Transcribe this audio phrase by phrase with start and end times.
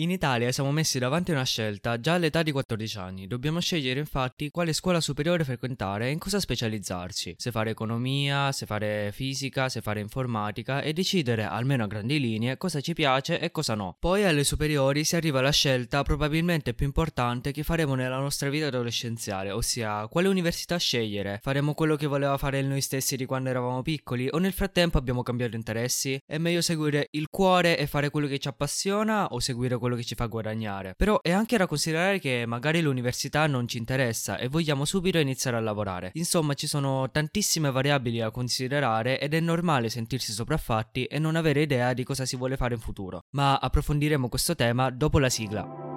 [0.00, 3.26] In Italia siamo messi davanti a una scelta già all'età di 14 anni.
[3.26, 7.34] Dobbiamo scegliere infatti quale scuola superiore frequentare e in cosa specializzarci.
[7.36, 12.56] Se fare economia, se fare fisica, se fare informatica e decidere, almeno a grandi linee,
[12.56, 13.94] cosa ci piace e cosa no.
[14.00, 18.68] Poi alle superiori si arriva alla scelta probabilmente più importante che faremo nella nostra vita
[18.68, 21.40] adolescenziale, ossia quale università scegliere.
[21.42, 25.22] Faremo quello che voleva fare noi stessi di quando eravamo piccoli o nel frattempo abbiamo
[25.22, 26.18] cambiato interessi?
[26.24, 30.04] È meglio seguire il cuore e fare quello che ci appassiona o seguire quello che
[30.04, 30.94] ci fa guadagnare.
[30.96, 35.56] Però è anche da considerare che magari l'università non ci interessa e vogliamo subito iniziare
[35.56, 36.10] a lavorare.
[36.14, 41.62] Insomma, ci sono tantissime variabili da considerare ed è normale sentirsi sopraffatti e non avere
[41.62, 43.24] idea di cosa si vuole fare in futuro.
[43.30, 45.88] Ma approfondiremo questo tema dopo la sigla.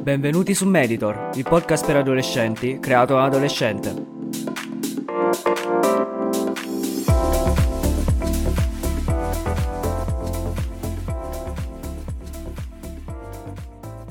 [0.00, 4.19] Benvenuti su Meditor, il podcast per adolescenti creato da adolescente.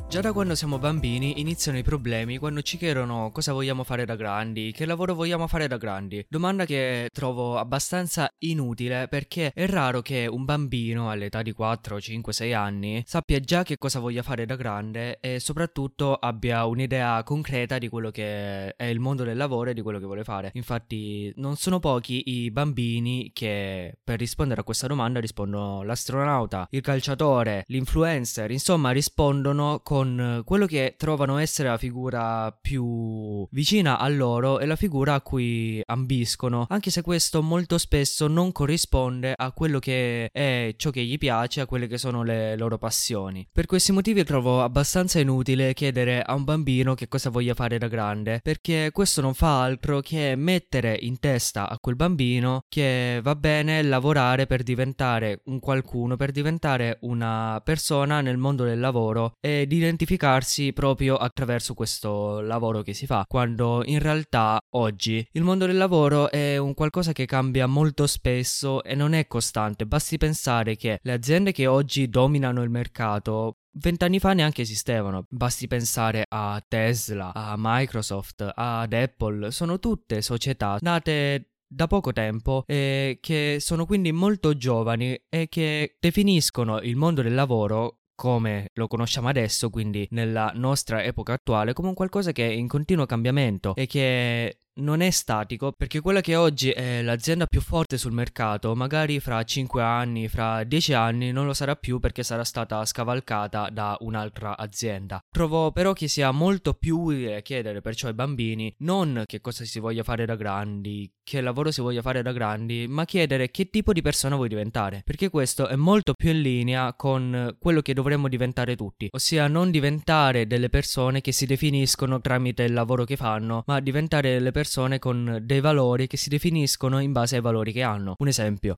[0.10, 4.16] Già da quando siamo bambini iniziano i problemi quando ci chiedono cosa vogliamo fare da
[4.16, 6.26] grandi, che lavoro vogliamo fare da grandi.
[6.28, 12.34] Domanda che trovo abbastanza inutile perché è raro che un bambino all'età di 4, 5,
[12.34, 17.78] 6 anni sappia già che cosa voglia fare da grande e soprattutto abbia un'idea concreta
[17.78, 20.50] di quello che è il mondo del lavoro e di quello che vuole fare.
[20.56, 26.82] Infatti non sono pochi i bambini che per rispondere a questa domanda rispondono l'astronauta, il
[26.82, 34.08] calciatore, l'influencer, insomma rispondono con con quello che trovano essere la figura più vicina a
[34.08, 39.52] loro e la figura a cui ambiscono, anche se questo molto spesso non corrisponde a
[39.52, 43.46] quello che è ciò che gli piace, a quelle che sono le loro passioni.
[43.52, 47.90] Per questi motivi trovo abbastanza inutile chiedere a un bambino che cosa voglia fare da
[47.90, 53.36] grande, perché questo non fa altro che mettere in testa a quel bambino che va
[53.36, 59.68] bene lavorare per diventare un qualcuno, per diventare una persona nel mondo del lavoro e
[59.68, 65.66] di identificarsi proprio attraverso questo lavoro che si fa, quando in realtà oggi il mondo
[65.66, 70.76] del lavoro è un qualcosa che cambia molto spesso e non è costante, basti pensare
[70.76, 76.62] che le aziende che oggi dominano il mercato Vent'anni fa neanche esistevano, basti pensare a
[76.68, 83.86] Tesla, a Microsoft, ad Apple, sono tutte società nate da poco tempo e che sono
[83.86, 90.06] quindi molto giovani e che definiscono il mondo del lavoro come lo conosciamo adesso, quindi
[90.12, 95.02] nella nostra epoca attuale, come un qualcosa che è in continuo cambiamento e che non
[95.02, 99.82] è statico perché quella che oggi è l'azienda più forte sul mercato, magari fra 5
[99.82, 105.20] anni, fra 10 anni non lo sarà più perché sarà stata scavalcata da un'altra azienda.
[105.30, 109.80] Trovo però che sia molto più utile chiedere perciò ai bambini non che cosa si
[109.80, 113.92] voglia fare da grandi, che lavoro si voglia fare da grandi, ma chiedere che tipo
[113.92, 118.28] di persona vuoi diventare, perché questo è molto più in linea con quello che dovremmo
[118.28, 123.64] diventare tutti, ossia non diventare delle persone che si definiscono tramite il lavoro che fanno,
[123.66, 127.72] ma diventare delle persone persone con dei valori che si definiscono in base ai valori
[127.72, 128.16] che hanno.
[128.18, 128.76] Un esempio,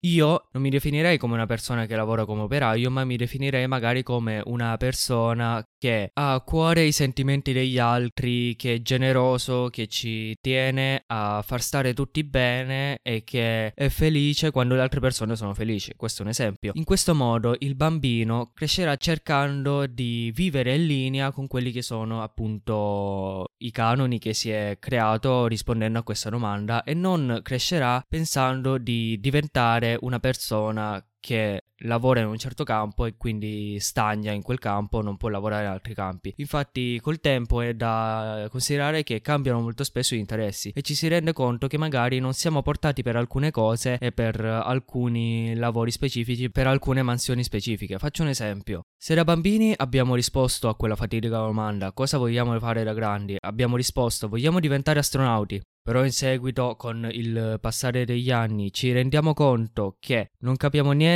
[0.00, 4.02] io non mi definirei come una persona che lavora come operaio, ma mi definirei magari
[4.02, 9.86] come una persona che ha a cuore i sentimenti degli altri, che è generoso, che
[9.88, 15.36] ci tiene a far stare tutti bene e che è felice quando le altre persone
[15.36, 15.92] sono felici.
[15.96, 16.72] Questo è un esempio.
[16.74, 22.22] In questo modo il bambino crescerà cercando di vivere in linea con quelli che sono
[22.22, 28.78] appunto i canoni che si è creato rispondendo a questa domanda e non crescerà pensando
[28.78, 34.58] di diventare una persona che lavora in un certo campo e quindi stagna in quel
[34.58, 36.32] campo, non può lavorare in altri campi.
[36.36, 41.08] Infatti col tempo è da considerare che cambiano molto spesso gli interessi e ci si
[41.08, 46.50] rende conto che magari non siamo portati per alcune cose e per alcuni lavori specifici,
[46.50, 47.98] per alcune mansioni specifiche.
[47.98, 48.82] Faccio un esempio.
[48.98, 53.76] Se da bambini abbiamo risposto a quella fatidica domanda cosa vogliamo fare da grandi, abbiamo
[53.76, 59.96] risposto vogliamo diventare astronauti, però in seguito, con il passare degli anni, ci rendiamo conto
[59.98, 61.09] che non capiamo niente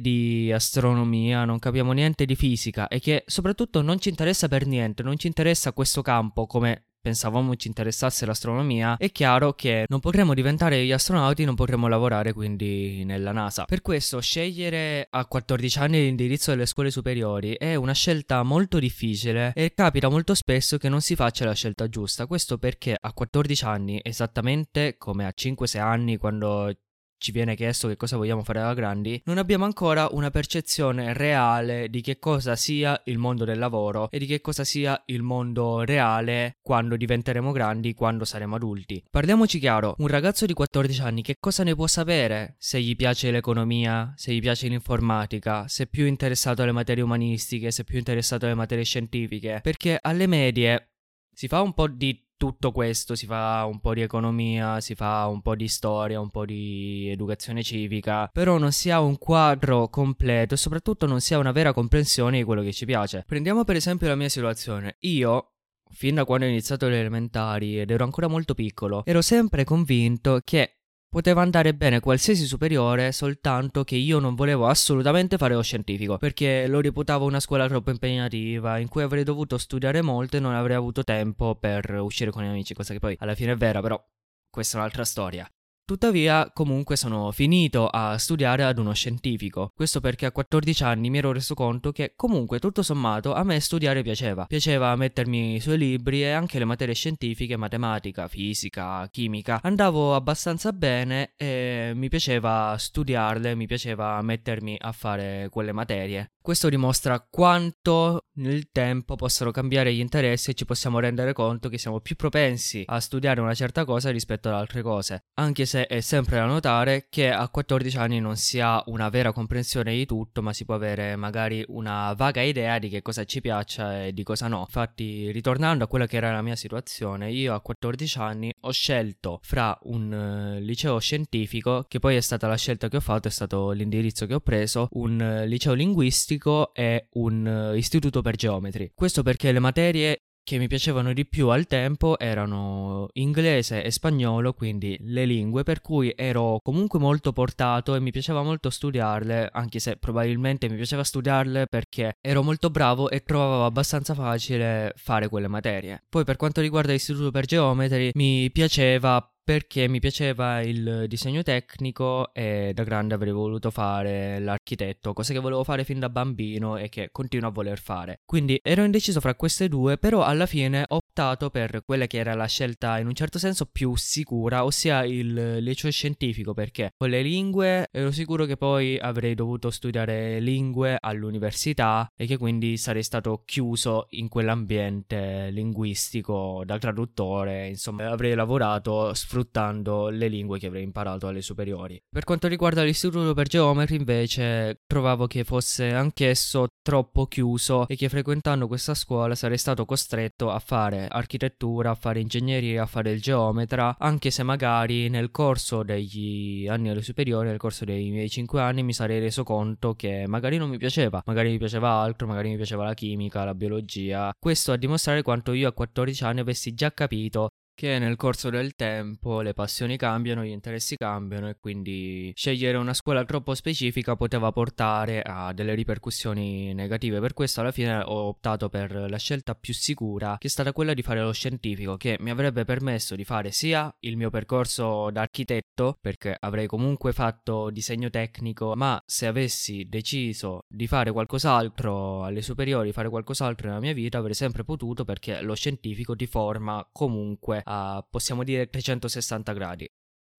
[0.00, 5.02] di astronomia, non capiamo niente di fisica e che soprattutto non ci interessa per niente,
[5.02, 10.34] non ci interessa questo campo come pensavamo ci interessasse l'astronomia, è chiaro che non potremo
[10.34, 13.64] diventare gli astronauti, non potremo lavorare quindi nella NASA.
[13.64, 19.52] Per questo scegliere a 14 anni l'indirizzo delle scuole superiori è una scelta molto difficile
[19.54, 22.26] e capita molto spesso che non si faccia la scelta giusta.
[22.26, 26.74] Questo perché a 14 anni, esattamente come a 5-6 anni quando
[27.20, 31.90] ci viene chiesto che cosa vogliamo fare da grandi, non abbiamo ancora una percezione reale
[31.90, 35.84] di che cosa sia il mondo del lavoro e di che cosa sia il mondo
[35.84, 39.04] reale quando diventeremo grandi, quando saremo adulti.
[39.10, 43.30] Parliamoci chiaro, un ragazzo di 14 anni che cosa ne può sapere se gli piace
[43.30, 47.98] l'economia, se gli piace l'informatica, se è più interessato alle materie umanistiche, se è più
[47.98, 49.60] interessato alle materie scientifiche?
[49.62, 50.92] Perché alle medie
[51.34, 55.26] si fa un po' di tutto questo, si fa un po' di economia, si fa
[55.26, 59.88] un po' di storia, un po' di educazione civica, però non si ha un quadro
[59.88, 63.24] completo e soprattutto non si ha una vera comprensione di quello che ci piace.
[63.26, 64.96] Prendiamo per esempio la mia situazione.
[65.00, 65.56] Io
[65.90, 70.40] fin da quando ho iniziato le elementari ed ero ancora molto piccolo, ero sempre convinto
[70.42, 70.79] che
[71.12, 76.68] Poteva andare bene qualsiasi superiore, soltanto che io non volevo assolutamente fare lo scientifico, perché
[76.68, 80.76] lo reputavo una scuola troppo impegnativa, in cui avrei dovuto studiare molto e non avrei
[80.76, 84.00] avuto tempo per uscire con gli amici, cosa che poi alla fine è vera, però
[84.48, 85.50] questa è un'altra storia.
[85.90, 89.72] Tuttavia, comunque sono finito a studiare ad uno scientifico.
[89.74, 93.58] Questo perché a 14 anni mi ero reso conto che comunque tutto sommato a me
[93.58, 94.44] studiare piaceva.
[94.44, 99.58] Piaceva mettermi sui libri e anche le materie scientifiche, matematica, fisica, chimica.
[99.64, 106.34] Andavo abbastanza bene e mi piaceva studiarle, mi piaceva mettermi a fare quelle materie.
[106.42, 111.76] Questo dimostra quanto nel tempo possono cambiare gli interessi e ci possiamo rendere conto che
[111.76, 115.24] siamo più propensi a studiare una certa cosa rispetto ad altre cose.
[115.34, 119.32] Anche se è sempre da notare che a 14 anni non si ha una vera
[119.32, 123.42] comprensione di tutto, ma si può avere magari una vaga idea di che cosa ci
[123.42, 124.60] piaccia e di cosa no.
[124.60, 129.40] Infatti, ritornando a quella che era la mia situazione, io a 14 anni ho scelto
[129.42, 133.30] fra un uh, liceo scientifico, che poi è stata la scelta che ho fatto, è
[133.30, 138.36] stato l'indirizzo che ho preso, un uh, liceo linguistico linguistico e un uh, istituto per
[138.36, 138.92] geometri.
[138.94, 144.52] Questo perché le materie che mi piacevano di più al tempo erano inglese e spagnolo,
[144.52, 149.78] quindi le lingue, per cui ero comunque molto portato e mi piaceva molto studiarle, anche
[149.78, 155.46] se probabilmente mi piaceva studiarle perché ero molto bravo e trovavo abbastanza facile fare quelle
[155.46, 156.02] materie.
[156.08, 162.32] Poi per quanto riguarda l'istituto per geometri, mi piaceva perché mi piaceva il disegno tecnico
[162.32, 166.88] e da grande avrei voluto fare l'architetto, cosa che volevo fare fin da bambino e
[166.88, 168.20] che continuo a voler fare.
[168.24, 172.34] Quindi ero indeciso fra queste due, però alla fine ho optato per quella che era
[172.34, 177.20] la scelta in un certo senso più sicura, ossia il liceo scientifico, perché con le
[177.20, 183.42] lingue ero sicuro che poi avrei dovuto studiare lingue all'università e che quindi sarei stato
[183.44, 191.26] chiuso in quell'ambiente linguistico da traduttore, insomma avrei lavorato sfruttando le lingue che avrei imparato
[191.26, 192.00] alle superiori.
[192.08, 198.08] Per quanto riguarda l'istituto per geometri, invece, trovavo che fosse anch'esso troppo chiuso e che
[198.08, 203.20] frequentando questa scuola sarei stato costretto a fare architettura, a fare ingegneria, a fare il
[203.20, 208.60] geometra, anche se magari nel corso degli anni alle superiori, nel corso dei miei 5
[208.60, 212.50] anni, mi sarei reso conto che magari non mi piaceva, magari mi piaceva altro, magari
[212.50, 214.32] mi piaceva la chimica, la biologia.
[214.38, 217.50] Questo a dimostrare quanto io a 14 anni avessi già capito
[217.80, 222.92] che nel corso del tempo le passioni cambiano, gli interessi cambiano e quindi scegliere una
[222.92, 227.20] scuola troppo specifica poteva portare a delle ripercussioni negative.
[227.20, 230.92] Per questo alla fine ho optato per la scelta più sicura, che è stata quella
[230.92, 235.22] di fare lo scientifico, che mi avrebbe permesso di fare sia il mio percorso da
[235.22, 242.42] architetto, perché avrei comunque fatto disegno tecnico, ma se avessi deciso di fare qualcos'altro alle
[242.42, 247.62] superiori, fare qualcos'altro nella mia vita, avrei sempre potuto perché lo scientifico ti forma comunque
[248.08, 249.88] possiamo dire 360 gradi.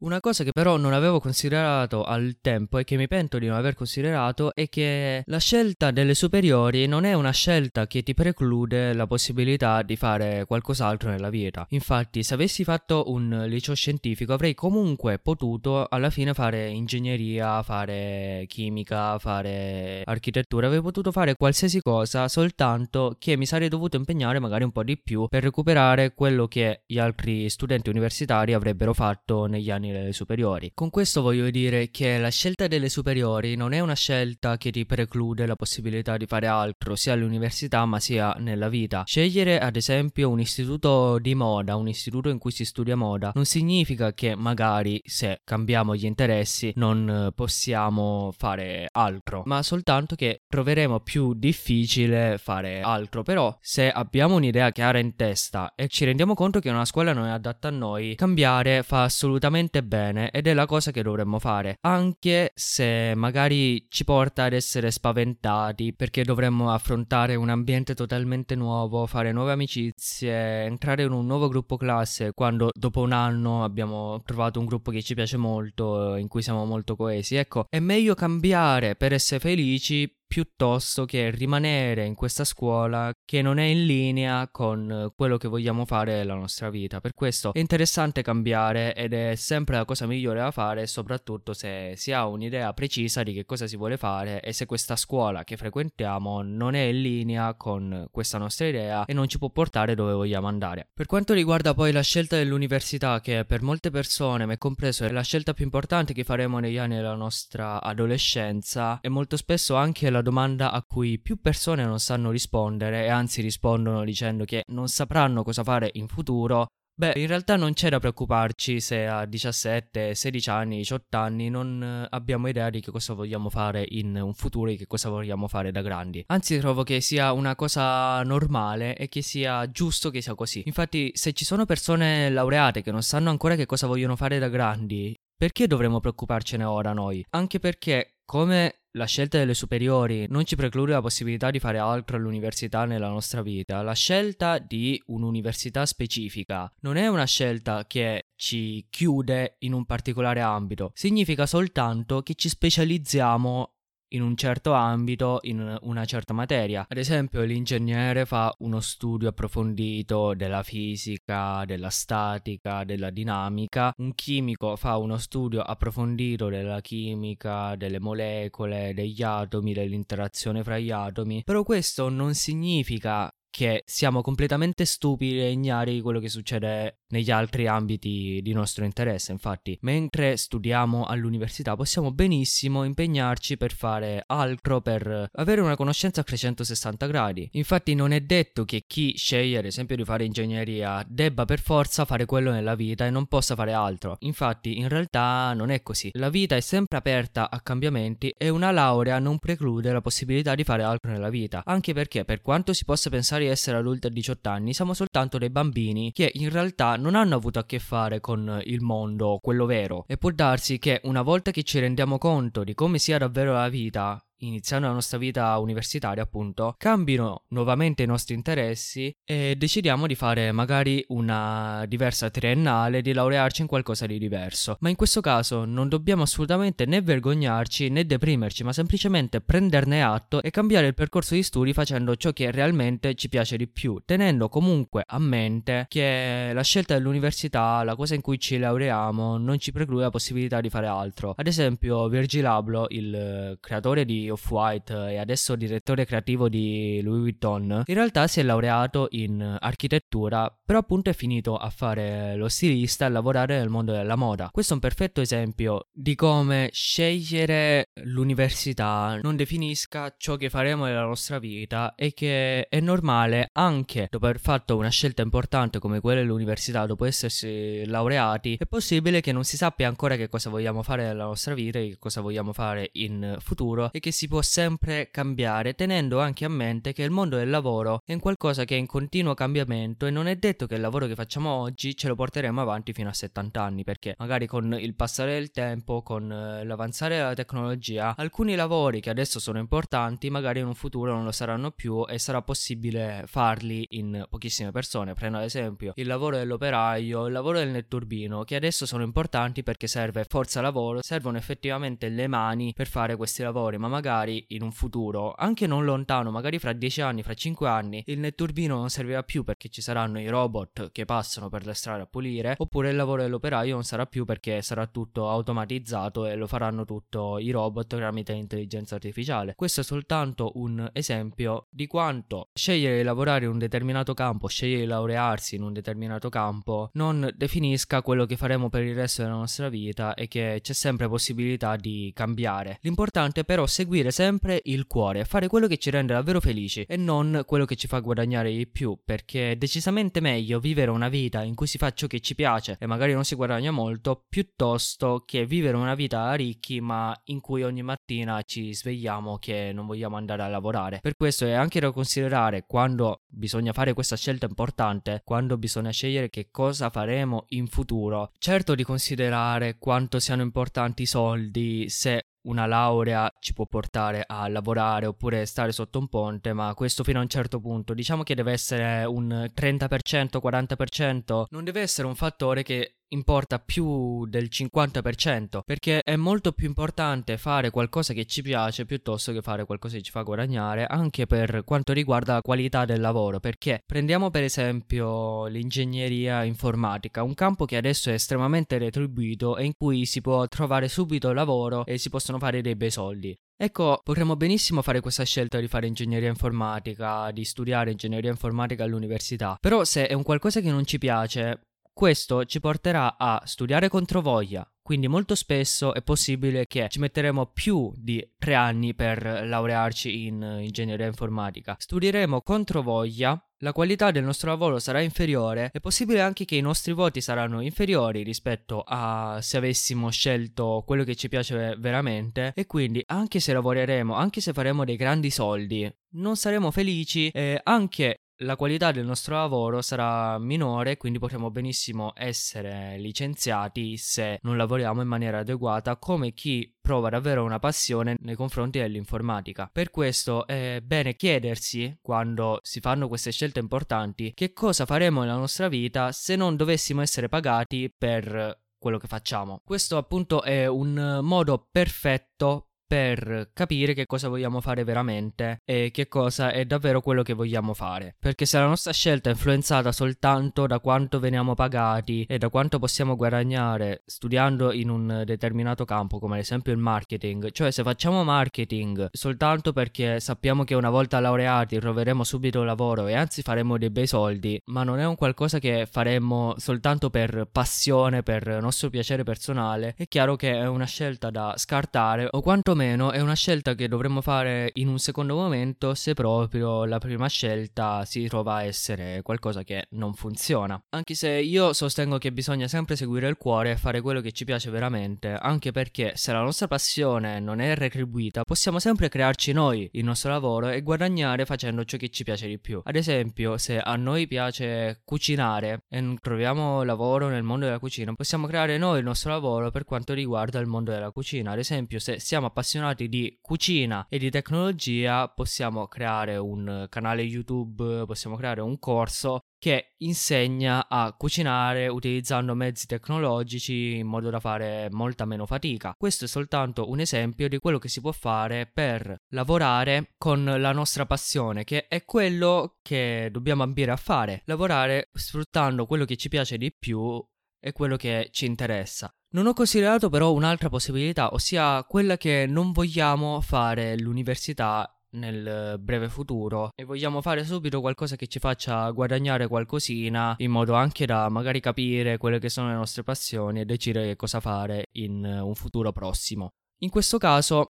[0.01, 3.55] Una cosa che però non avevo considerato al tempo e che mi pento di non
[3.55, 8.93] aver considerato è che la scelta delle superiori non è una scelta che ti preclude
[8.93, 11.67] la possibilità di fare qualcos'altro nella vita.
[11.69, 18.45] Infatti, se avessi fatto un liceo scientifico avrei comunque potuto alla fine fare ingegneria, fare
[18.47, 24.63] chimica, fare architettura, avrei potuto fare qualsiasi cosa, soltanto che mi sarei dovuto impegnare magari
[24.63, 29.69] un po' di più per recuperare quello che gli altri studenti universitari avrebbero fatto negli
[29.69, 30.71] anni delle superiori.
[30.73, 34.85] Con questo voglio dire che la scelta delle superiori non è una scelta che ti
[34.85, 39.03] preclude la possibilità di fare altro sia all'università ma sia nella vita.
[39.05, 43.45] Scegliere ad esempio un istituto di moda, un istituto in cui si studia moda, non
[43.45, 50.99] significa che magari se cambiamo gli interessi non possiamo fare altro, ma soltanto che troveremo
[50.99, 53.23] più difficile fare altro.
[53.23, 57.25] Però se abbiamo un'idea chiara in testa e ci rendiamo conto che una scuola non
[57.25, 61.39] è adatta a noi, cambiare fa assolutamente veramente bene ed è la cosa che dovremmo
[61.39, 68.55] fare, anche se magari ci porta ad essere spaventati perché dovremmo affrontare un ambiente totalmente
[68.55, 74.21] nuovo, fare nuove amicizie, entrare in un nuovo gruppo classe quando dopo un anno abbiamo
[74.23, 77.35] trovato un gruppo che ci piace molto, in cui siamo molto coesi.
[77.35, 83.57] Ecco, è meglio cambiare per essere felici piuttosto che rimanere in questa scuola che non
[83.57, 87.01] è in linea con quello che vogliamo fare nella nostra vita.
[87.01, 91.95] Per questo è interessante cambiare ed è sempre la cosa migliore da fare, soprattutto se
[91.97, 95.57] si ha un'idea precisa di che cosa si vuole fare e se questa scuola che
[95.57, 100.13] frequentiamo non è in linea con questa nostra idea e non ci può portare dove
[100.13, 100.87] vogliamo andare.
[100.93, 105.23] Per quanto riguarda poi la scelta dell'università, che per molte persone, me compreso, è la
[105.23, 110.19] scelta più importante che faremo negli anni della nostra adolescenza e molto spesso anche la
[110.21, 115.43] domanda a cui più persone non sanno rispondere e anzi rispondono dicendo che non sapranno
[115.43, 120.49] cosa fare in futuro, Beh, in realtà non c'è da preoccuparci se a 17, 16
[120.51, 124.69] anni, 18 anni non eh, abbiamo idea di che cosa vogliamo fare in un futuro
[124.69, 126.23] e che cosa vogliamo fare da grandi.
[126.27, 130.61] Anzi, trovo che sia una cosa normale e che sia giusto che sia così.
[130.65, 134.49] Infatti, se ci sono persone laureate che non sanno ancora che cosa vogliono fare da
[134.49, 137.25] grandi, perché dovremmo preoccuparcene ora noi?
[137.31, 142.17] Anche perché, come la scelta delle superiori non ci preclude la possibilità di fare altro
[142.17, 143.81] all'università nella nostra vita.
[143.81, 150.41] La scelta di un'università specifica non è una scelta che ci chiude in un particolare
[150.41, 153.75] ambito, significa soltanto che ci specializziamo
[154.13, 156.85] in un certo ambito, in una certa materia.
[156.87, 164.75] Ad esempio, l'ingegnere fa uno studio approfondito della fisica, della statica, della dinamica, un chimico
[164.75, 171.63] fa uno studio approfondito della chimica, delle molecole, degli atomi, dell'interazione fra gli atomi, però
[171.63, 177.67] questo non significa che siamo completamente stupidi e ignari di quello che succede negli altri
[177.67, 179.31] ambiti di nostro interesse.
[179.31, 186.23] Infatti, mentre studiamo all'università possiamo benissimo impegnarci per fare altro, per avere una conoscenza a
[186.23, 187.49] 360 gradi.
[187.53, 192.05] Infatti non è detto che chi sceglie ad esempio di fare ingegneria debba per forza
[192.05, 194.15] fare quello nella vita e non possa fare altro.
[194.21, 196.09] Infatti in realtà non è così.
[196.13, 200.63] La vita è sempre aperta a cambiamenti e una laurea non preclude la possibilità di
[200.63, 201.63] fare altro nella vita.
[201.65, 205.37] Anche perché per quanto si possa pensare di essere adulti a 18 anni, siamo soltanto
[205.37, 209.65] dei bambini che in realtà non hanno avuto a che fare con il mondo, quello
[209.65, 210.05] vero.
[210.07, 213.69] E può darsi che una volta che ci rendiamo conto di come sia davvero la
[213.69, 220.15] vita, iniziando la nostra vita universitaria, appunto, cambino nuovamente i nostri interessi e decidiamo di
[220.15, 224.77] fare magari una diversa triennale, di laurearci in qualcosa di diverso.
[224.79, 230.41] Ma in questo caso non dobbiamo assolutamente né vergognarci né deprimerci, ma semplicemente prenderne atto
[230.41, 234.49] e cambiare il percorso di studi facendo ciò che realmente ci piace di più, tenendo
[234.49, 239.71] comunque a mente che la scelta dell'università, la cosa in cui ci laureiamo, non ci
[239.71, 241.33] preclude la possibilità di fare altro.
[241.37, 247.83] Ad esempio, Virgil Abloh, il creatore di Off-White e adesso direttore creativo di Louis Vuitton,
[247.85, 253.05] in realtà si è laureato in architettura, però appunto è finito a fare lo stilista
[253.05, 254.49] e a lavorare nel mondo della moda.
[254.51, 261.03] Questo è un perfetto esempio di come scegliere l'università non definisca ciò che faremo nella
[261.05, 266.21] nostra vita e che è normale anche dopo aver fatto una scelta importante come quella
[266.21, 271.03] dell'università, dopo essersi laureati, è possibile che non si sappia ancora che cosa vogliamo fare
[271.03, 275.09] nella nostra vita e che cosa vogliamo fare in futuro e che si può sempre
[275.11, 278.77] cambiare, tenendo anche a mente che il mondo del lavoro è un qualcosa che è
[278.77, 282.15] in continuo cambiamento e non è detto che il lavoro che facciamo oggi ce lo
[282.15, 286.63] porteremo avanti fino a 70 anni, perché magari con il passare del tempo, con eh,
[286.63, 291.31] l'avanzare della tecnologia, alcuni lavori che adesso sono importanti magari in un futuro non lo
[291.31, 295.13] saranno più e sarà possibile farli in pochissime persone.
[295.13, 299.87] Prendo ad esempio il lavoro dell'operaio, il lavoro del netturbino, che adesso sono importanti perché
[299.87, 304.61] serve forza lavoro, servono effettivamente le mani per fare questi lavori, ma magari magari in
[304.61, 308.89] un futuro, anche non lontano, magari fra 10 anni, fra 5 anni, il netturbino non
[308.89, 312.89] servirà più perché ci saranno i robot che passano per le strade a pulire, oppure
[312.89, 317.51] il lavoro dell'operaio non sarà più perché sarà tutto automatizzato e lo faranno tutto i
[317.51, 319.53] robot tramite intelligenza artificiale.
[319.55, 324.81] Questo è soltanto un esempio di quanto scegliere di lavorare in un determinato campo, scegliere
[324.81, 329.35] di laurearsi in un determinato campo, non definisca quello che faremo per il resto della
[329.35, 332.79] nostra vita e che c'è sempre possibilità di cambiare.
[332.81, 336.85] L'importante però è seguire seguire sempre il cuore, fare quello che ci rende davvero felici
[336.87, 341.09] e non quello che ci fa guadagnare di più, perché è decisamente meglio vivere una
[341.09, 344.23] vita in cui si fa ciò che ci piace e magari non si guadagna molto,
[344.29, 349.71] piuttosto che vivere una vita a ricchi ma in cui ogni mattina ci svegliamo che
[349.73, 350.99] non vogliamo andare a lavorare.
[351.01, 356.29] Per questo è anche da considerare quando bisogna fare questa scelta importante, quando bisogna scegliere
[356.29, 358.31] che cosa faremo in futuro.
[358.37, 364.47] Certo di considerare quanto siano importanti i soldi, se una laurea ci può portare a
[364.47, 367.93] lavorare oppure stare sotto un ponte, ma questo fino a un certo punto.
[367.93, 374.25] Diciamo che deve essere un 30%, 40%, non deve essere un fattore che importa più
[374.25, 379.65] del 50% perché è molto più importante fare qualcosa che ci piace piuttosto che fare
[379.65, 384.29] qualcosa che ci fa guadagnare anche per quanto riguarda la qualità del lavoro perché prendiamo
[384.29, 390.21] per esempio l'ingegneria informatica un campo che adesso è estremamente retribuito e in cui si
[390.21, 393.35] può trovare subito lavoro e si possono fare dei bei soldi.
[393.61, 399.55] Ecco, potremmo benissimo fare questa scelta di fare ingegneria informatica, di studiare ingegneria informatica all'università,
[399.59, 401.61] però se è un qualcosa che non ci piace,
[402.01, 407.51] questo ci porterà a studiare contro voglia, quindi molto spesso è possibile che ci metteremo
[407.53, 411.75] più di tre anni per laurearci in ingegneria informatica.
[411.77, 416.61] Studieremo contro voglia, la qualità del nostro lavoro sarà inferiore, è possibile anche che i
[416.61, 422.65] nostri voti saranno inferiori rispetto a se avessimo scelto quello che ci piace veramente e
[422.65, 428.21] quindi anche se lavoreremo, anche se faremo dei grandi soldi, non saremo felici e anche
[428.41, 435.01] la qualità del nostro lavoro sarà minore, quindi potremo benissimo essere licenziati se non lavoriamo
[435.01, 439.69] in maniera adeguata, come chi prova davvero una passione nei confronti dell'informatica.
[439.71, 445.35] Per questo è bene chiedersi, quando si fanno queste scelte importanti, che cosa faremo nella
[445.35, 449.61] nostra vita se non dovessimo essere pagati per quello che facciamo.
[449.63, 456.09] Questo appunto è un modo perfetto per capire che cosa vogliamo fare veramente e che
[456.09, 458.15] cosa è davvero quello che vogliamo fare.
[458.19, 462.79] Perché se la nostra scelta è influenzata soltanto da quanto veniamo pagati e da quanto
[462.79, 468.25] possiamo guadagnare studiando in un determinato campo, come ad esempio il marketing, cioè se facciamo
[468.25, 473.89] marketing soltanto perché sappiamo che una volta laureati troveremo subito lavoro e anzi faremo dei
[473.89, 479.23] bei soldi, ma non è un qualcosa che faremmo soltanto per passione, per nostro piacere
[479.23, 483.75] personale, è chiaro che è una scelta da scartare o quantomeno meno è una scelta
[483.75, 488.63] che dovremmo fare in un secondo momento se proprio la prima scelta si trova a
[488.63, 490.81] essere qualcosa che non funziona.
[490.89, 494.45] Anche se io sostengo che bisogna sempre seguire il cuore e fare quello che ci
[494.45, 499.87] piace veramente, anche perché se la nostra passione non è retribuita, possiamo sempre crearci noi
[499.93, 502.81] il nostro lavoro e guadagnare facendo ciò che ci piace di più.
[502.83, 508.13] Ad esempio, se a noi piace cucinare e non troviamo lavoro nel mondo della cucina,
[508.13, 511.51] possiamo creare noi il nostro lavoro per quanto riguarda il mondo della cucina.
[511.51, 517.21] Ad esempio, se siamo appassionati appassionati di cucina e di tecnologia possiamo creare un canale
[517.21, 524.39] YouTube, possiamo creare un corso che insegna a cucinare utilizzando mezzi tecnologici in modo da
[524.39, 525.93] fare molta meno fatica.
[525.97, 530.71] Questo è soltanto un esempio di quello che si può fare per lavorare con la
[530.71, 536.29] nostra passione, che è quello che dobbiamo ambire a fare, lavorare sfruttando quello che ci
[536.29, 537.23] piace di più
[537.59, 539.13] e quello che ci interessa.
[539.33, 546.09] Non ho considerato però un'altra possibilità, ossia quella che non vogliamo fare l'università nel breve
[546.09, 551.29] futuro e vogliamo fare subito qualcosa che ci faccia guadagnare qualcosina in modo anche da
[551.29, 555.93] magari capire quelle che sono le nostre passioni e decidere cosa fare in un futuro
[555.93, 556.49] prossimo.
[556.79, 557.67] In questo caso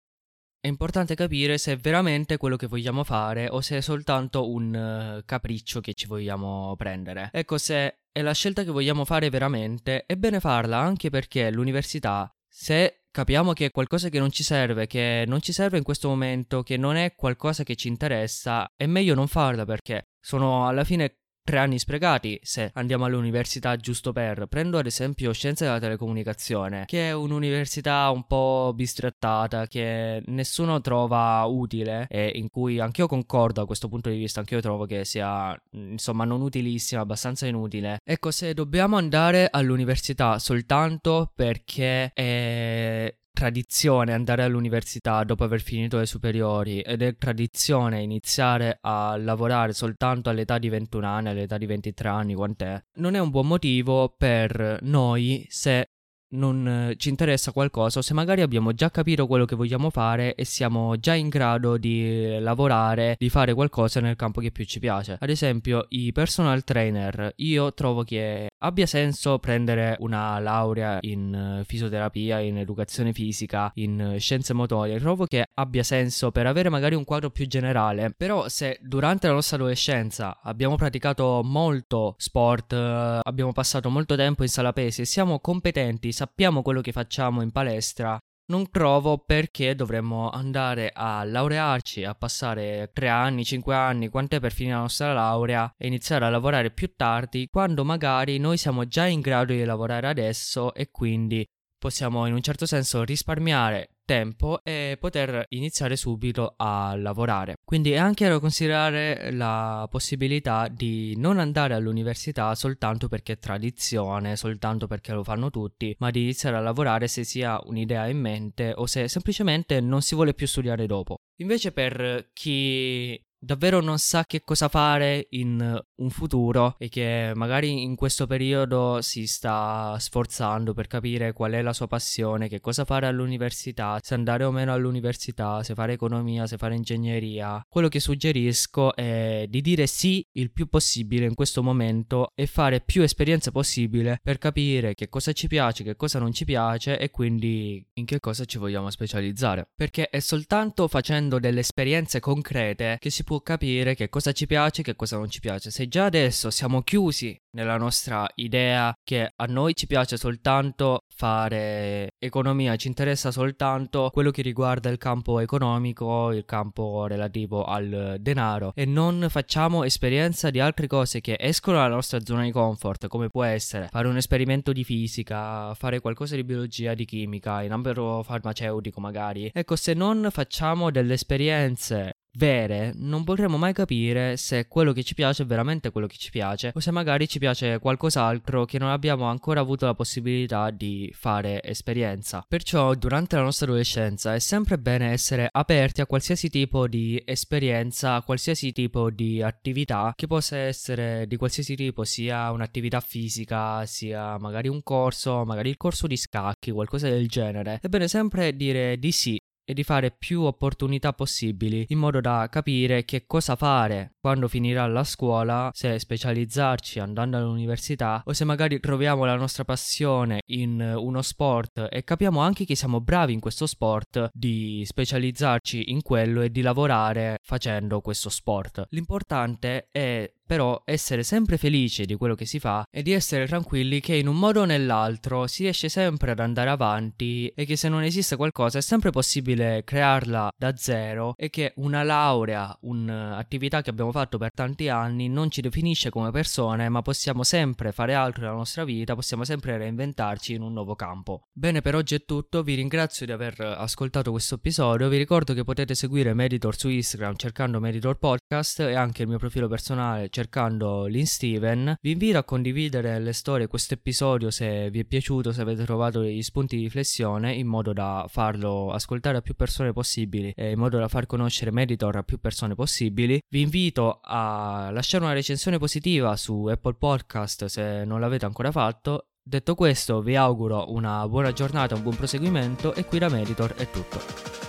[0.61, 5.23] è importante capire se è veramente quello che vogliamo fare o se è soltanto un
[5.25, 7.31] capriccio che ci vogliamo prendere.
[7.33, 12.29] Ecco, se è la scelta che vogliamo fare veramente, è bene farla anche perché l'università,
[12.49, 16.09] se capiamo che è qualcosa che non ci serve, che non ci serve in questo
[16.09, 20.83] momento, che non è qualcosa che ci interessa, è meglio non farla perché sono alla
[20.83, 21.18] fine
[21.49, 24.45] tre anni sprecati se andiamo all'università giusto per.
[24.51, 31.43] Prendo ad esempio Scienze della Telecomunicazione, che è un'università un po' bistrattata, che nessuno trova
[31.45, 35.59] utile e in cui anch'io concordo a questo punto di vista, anch'io trovo che sia
[35.71, 38.01] insomma non utilissima, abbastanza inutile.
[38.05, 46.07] Ecco, se dobbiamo andare all'università soltanto perché è tradizione andare all'università dopo aver finito le
[46.07, 52.09] superiori ed è tradizione iniziare a lavorare soltanto all'età di 21 anni, all'età di 23
[52.09, 55.91] anni, quant'è, non è un buon motivo per noi se
[56.31, 60.45] non ci interessa qualcosa o se magari abbiamo già capito quello che vogliamo fare e
[60.45, 65.17] siamo già in grado di lavorare, di fare qualcosa nel campo che più ci piace.
[65.19, 72.41] Ad esempio, i personal trainer, io trovo che abbia senso prendere una laurea in fisioterapia,
[72.41, 77.31] in educazione fisica, in scienze motorie, trovo che abbia senso per avere magari un quadro
[77.31, 84.17] più generale, però se durante la nostra adolescenza abbiamo praticato molto sport, abbiamo passato molto
[84.17, 88.19] tempo in sala pesi e siamo competenti, sappiamo quello che facciamo in palestra,
[88.51, 94.53] non trovo perché dovremmo andare a laurearci, a passare 3 anni, 5 anni, quant'è per
[94.53, 99.07] finire la nostra laurea e iniziare a lavorare più tardi, quando magari noi siamo già
[99.07, 101.47] in grado di lavorare adesso e quindi
[101.79, 107.57] possiamo in un certo senso risparmiare tempo e poter iniziare subito a lavorare.
[107.63, 114.37] Quindi è anche da considerare la possibilità di non andare all'università soltanto perché è tradizione,
[114.37, 118.19] soltanto perché lo fanno tutti, ma di iniziare a lavorare se si ha un'idea in
[118.19, 121.17] mente o se semplicemente non si vuole più studiare dopo.
[121.41, 127.83] Invece per chi davvero non sa che cosa fare in un futuro e che magari
[127.83, 132.85] in questo periodo si sta sforzando per capire qual è la sua passione, che cosa
[132.85, 137.65] fare all'università, se andare o meno all'università, se fare economia, se fare ingegneria.
[137.69, 142.81] Quello che suggerisco è di dire sì il più possibile in questo momento e fare
[142.81, 147.11] più esperienze possibile per capire che cosa ci piace, che cosa non ci piace e
[147.11, 149.69] quindi in che cosa ci vogliamo specializzare.
[149.75, 154.81] Perché è soltanto facendo delle esperienze concrete che si può capire che cosa ci piace
[154.81, 155.71] e che cosa non ci piace.
[155.71, 162.09] Se già adesso siamo chiusi nella nostra idea che a noi ci piace soltanto fare
[162.19, 168.73] economia, ci interessa soltanto quello che riguarda il campo economico, il campo relativo al denaro
[168.75, 173.29] e non facciamo esperienza di altre cose che escono dalla nostra zona di comfort, come
[173.29, 178.23] può essere fare un esperimento di fisica, fare qualcosa di biologia, di chimica, in ambito
[178.23, 179.51] farmaceutico magari.
[179.53, 185.15] Ecco, se non facciamo delle esperienze vere, non potremo mai capire se quello che ci
[185.15, 188.91] piace è veramente quello che ci piace o se magari ci piace qualcos'altro che non
[188.91, 192.45] abbiamo ancora avuto la possibilità di fare esperienza.
[192.47, 198.15] Perciò durante la nostra adolescenza è sempre bene essere aperti a qualsiasi tipo di esperienza,
[198.15, 204.39] a qualsiasi tipo di attività che possa essere di qualsiasi tipo, sia un'attività fisica, sia
[204.39, 207.81] magari un corso, magari il corso di scacchi, qualcosa del genere.
[207.83, 212.49] È bene sempre dire di sì e di fare più opportunità possibili in modo da
[212.51, 218.81] capire che cosa fare quando finirà la scuola, se specializzarci andando all'università o se magari
[218.81, 223.67] troviamo la nostra passione in uno sport e capiamo anche che siamo bravi in questo
[223.67, 228.87] sport, di specializzarci in quello e di lavorare facendo questo sport.
[228.89, 234.01] L'importante è però essere sempre felici di quello che si fa e di essere tranquilli
[234.01, 237.91] che in un modo o nell'altro si riesce sempre ad andare avanti e che se
[237.91, 243.91] non esiste qualcosa è sempre possibile crearla da zero e che una laurea, un'attività che
[243.91, 248.45] abbiamo fatto per tanti anni non ci definisce come persone ma possiamo sempre fare altro
[248.45, 251.43] nella nostra vita, possiamo sempre reinventarci in un nuovo campo.
[251.53, 255.63] Bene per oggi è tutto, vi ringrazio di aver ascoltato questo episodio, vi ricordo che
[255.63, 261.07] potete seguire Meditor su Instagram cercando Meditor Podcast e anche il mio profilo personale cercando
[261.07, 261.97] Lynn Steven.
[262.01, 266.21] Vi invito a condividere le storie, questo episodio se vi è piaciuto, se avete trovato
[266.21, 270.79] degli spunti di riflessione, in modo da farlo ascoltare a più persone possibili e in
[270.79, 273.41] modo da far conoscere Meditor a più persone possibili.
[273.49, 279.25] Vi invito a lasciare una recensione positiva su Apple Podcast se non l'avete ancora fatto
[279.49, 283.91] Detto questo, vi auguro una buona giornata, un buon proseguimento e qui da Meditor è
[283.91, 284.68] tutto.